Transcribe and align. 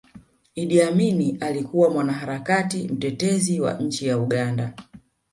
idi 0.55 0.81
amini 0.81 1.37
alikuwa 1.39 1.89
mwanaharakati 1.89 2.87
mtetezi 2.87 3.59
wa 3.61 3.73
nchi 3.73 4.07
ya 4.07 4.17
uganda 4.17 4.73